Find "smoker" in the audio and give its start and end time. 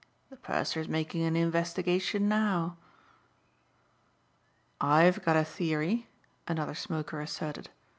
6.73-7.21